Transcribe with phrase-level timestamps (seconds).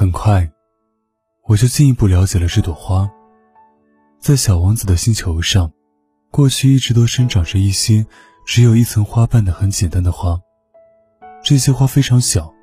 [0.00, 0.48] 很快，
[1.48, 3.10] 我就进一步了解了这朵花。
[4.20, 5.72] 在小王子的星球上，
[6.30, 8.06] 过去一直都生长着一些
[8.46, 10.40] 只有一层花瓣的很简单的花。
[11.42, 12.54] 这些花非常小，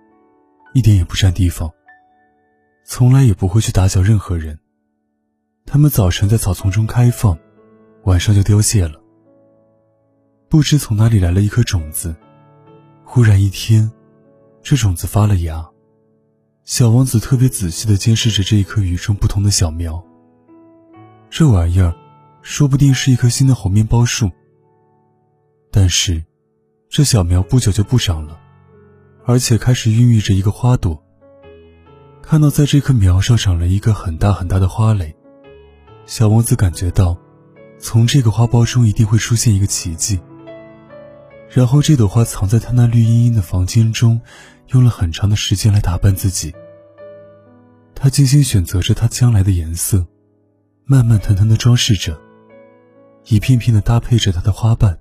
[0.74, 1.69] 一点也不占地方，
[2.85, 4.58] 从来也不会去打搅任何人。
[5.65, 7.38] 它们早晨在草丛中开放，
[8.06, 8.97] 晚上就凋谢了。
[10.47, 12.15] 不知从哪里来了一颗种子，
[13.04, 13.92] 忽然一天，
[14.63, 15.70] 这种子发了芽。
[16.66, 20.04] 小王子特别仔细地监视着这一棵与众不同的小苗。
[21.30, 21.96] 这玩意儿，
[22.42, 24.32] 说不定是一棵新的红面包树。
[25.70, 26.23] 但是，
[26.90, 28.40] 这小苗不久就不长了，
[29.26, 31.00] 而且开始孕育着一个花朵。
[32.23, 35.16] 看到在这棵苗上长了一个很大很大的花蕾，
[36.08, 37.16] 小王子感觉到，
[37.78, 40.20] 从这个花苞中一定会出现一个奇迹。
[41.55, 44.20] 然后，这朵花藏在他那绿茵茵的房间中，
[44.73, 46.54] 用了很长的时间来打扮自己。
[47.95, 50.06] 他精心选择着它将来的颜色，
[50.83, 52.20] 慢慢腾腾地装饰着，
[53.28, 55.00] 一片片地搭配着它的花瓣。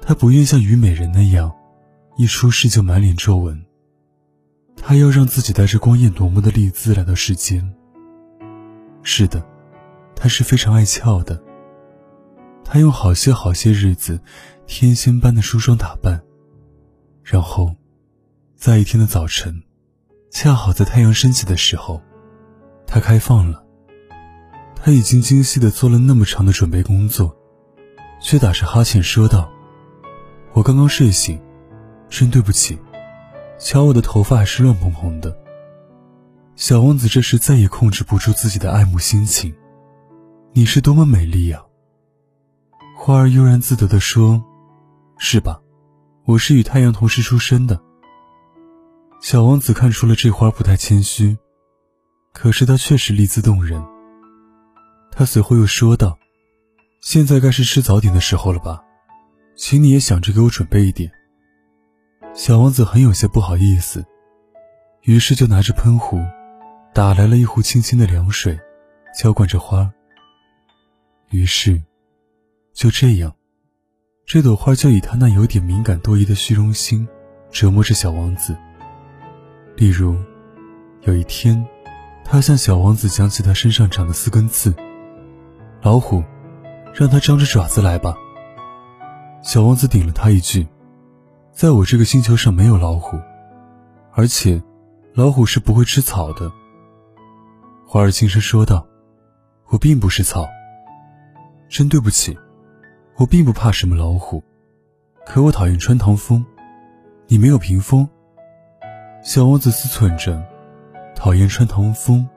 [0.00, 1.54] 他不愿像虞美人那样，
[2.16, 3.62] 一出世就满脸皱纹。
[4.74, 7.74] 他要让自己带着光艳夺目的丽姿来到世间。
[9.02, 9.44] 是的，
[10.14, 11.38] 他是非常爱俏的。
[12.68, 14.20] 他用好些好些日子，
[14.66, 16.20] 天仙般的梳妆打扮，
[17.22, 17.72] 然后，
[18.56, 19.62] 在一天的早晨，
[20.32, 22.02] 恰好在太阳升起的时候，
[22.84, 23.62] 他开放了。
[24.74, 27.34] 他已经精细的做了那么长的准备工作，
[28.20, 29.48] 却打着哈欠说道
[30.52, 31.40] ：“我刚刚睡醒，
[32.08, 32.76] 真对不起，
[33.58, 35.36] 瞧我的头发还是乱蓬蓬的。”
[36.56, 39.54] 小王子这时再也控制不住自己的爱慕心情，
[40.52, 41.62] 你是多么美丽呀！
[42.98, 44.42] 花儿悠然自得地说
[45.18, 45.60] ：“是吧？
[46.24, 47.78] 我是与太阳同时出生的。”
[49.20, 51.36] 小王子看出了这花不太谦虚，
[52.32, 53.80] 可是它确实丽姿动人。
[55.12, 56.18] 他随后又说道
[57.00, 58.82] ：“现在该是吃早点的时候了吧？
[59.56, 61.12] 请你也想着给我准备一点。”
[62.34, 64.04] 小王子很有些不好意思，
[65.02, 66.18] 于是就拿着喷壶，
[66.94, 68.58] 打来了一壶清清的凉水，
[69.16, 69.92] 浇灌着花。
[71.28, 71.80] 于是。
[72.76, 73.34] 就这样，
[74.26, 77.08] 这朵花就以他那有点敏感多疑的虚荣心
[77.50, 78.54] 折磨着小王子。
[79.76, 80.14] 例如，
[81.00, 81.66] 有一天，
[82.22, 84.74] 他向小王子讲起他身上长的四根刺。
[85.80, 86.22] 老虎，
[86.92, 88.14] 让它张着爪子来吧。
[89.42, 90.68] 小王子顶了他一句
[91.52, 93.18] ：“在我这个星球上没有老虎，
[94.12, 94.62] 而且，
[95.14, 96.52] 老虎是不会吃草的。”
[97.88, 98.86] 花儿轻声说道
[99.68, 100.46] ：“我并不是草，
[101.70, 102.36] 真对不起。”
[103.18, 104.42] 我并不怕什么老虎，
[105.24, 106.44] 可我讨厌穿堂风。
[107.28, 108.06] 你没有屏风。
[109.22, 110.44] 小王子思忖着，
[111.14, 112.28] 讨厌穿堂风，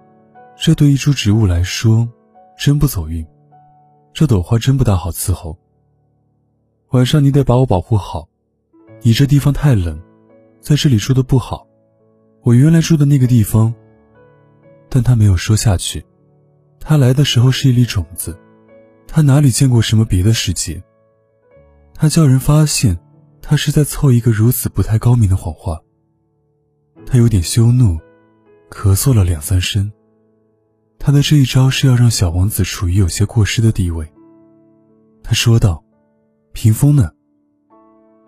[0.55, 2.07] 这对一株植物来说
[2.57, 3.25] 真不走运。
[4.13, 5.57] 这朵花真不大好伺候。
[6.91, 8.27] 晚上你得把我保护好。
[9.01, 10.01] 你这地方太冷，
[10.61, 11.67] 在这里住的不好。
[12.41, 13.73] 我原来住的那个地方。
[14.89, 16.03] 但他没有说下去。
[16.79, 18.35] 他来的时候是一粒种子。
[19.11, 20.83] 他哪里见过什么别的世界？
[21.95, 22.99] 他叫人发现，
[23.41, 25.81] 他是在凑一个如此不太高明的谎话。
[27.07, 27.97] 他有点羞怒，
[28.69, 29.91] 咳嗽了两三声。
[30.99, 34.07] 他的这一招是要让小王子处于有些过失的地位。
[35.23, 35.83] 他说道
[36.53, 37.11] ：“屏风呢？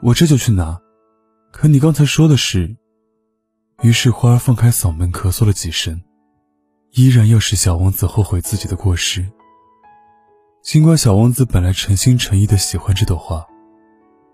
[0.01, 0.81] 我这就去拿。
[1.51, 2.75] 可你刚才说的是……”
[3.83, 6.01] 于是花儿放开嗓门咳嗽了几声，
[6.91, 9.31] 依然要使小王子后悔自己的过失。
[10.61, 13.43] 尽管小王子本来诚心诚意的喜欢这朵花，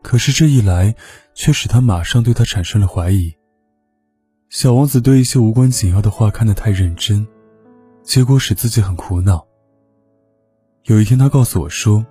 [0.04, 0.94] 可是这一来，
[1.34, 3.34] 却使他马上对他产生了怀疑。
[4.50, 7.26] 小王子对一些无关紧要的话看得太认真，
[8.04, 9.48] 结果使自己很苦恼。
[10.84, 12.06] 有一天，他告诉我说：“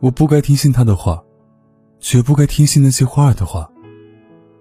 [0.00, 1.24] 我不该听信他的话，
[1.98, 3.70] 绝不该听信那些花儿的话。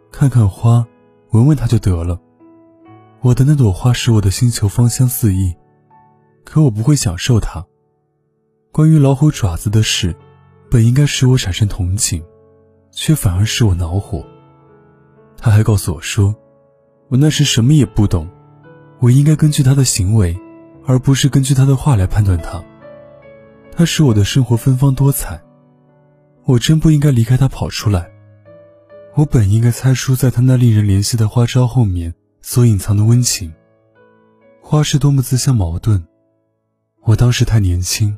[0.09, 0.88] 看看花，
[1.31, 2.18] 闻闻它就得了。
[3.20, 5.53] 我的那朵花使我的星球芳香四溢，
[6.46, 7.66] 可我不会享受它。”
[8.73, 10.16] 关于老虎爪子的事，
[10.67, 12.25] 本应该使我产生同情，
[12.90, 14.25] 却反而使我恼火。
[15.37, 16.35] 他还告诉我说，
[17.08, 18.28] 我那时什么也不懂，
[18.99, 20.35] 我应该根据他的行为，
[20.87, 22.64] 而不是根据他的话来判断他。
[23.72, 25.40] 他使我的生活芬芳多彩，
[26.46, 28.09] 我真不应该离开他跑出来。
[29.14, 33.53] 我本应该猜出在他那令人怜惜的花招后面所隐藏的温情。
[34.61, 36.03] 花是多么自相矛盾，
[37.03, 38.17] 我当时太年轻。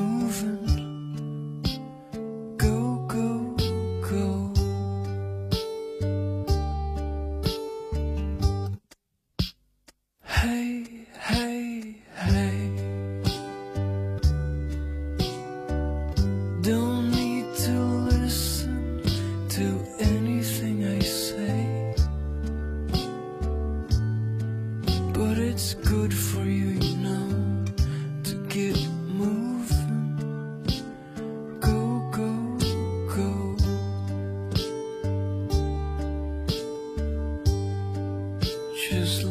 [38.91, 39.30] Just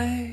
[0.00, 0.29] I.